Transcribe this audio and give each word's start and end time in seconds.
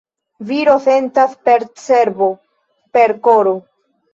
Viro 0.51 0.77
sentas 0.85 1.35
per 1.49 1.67
cerbo, 1.83 2.31
per 2.99 3.17
koro. 3.29 3.57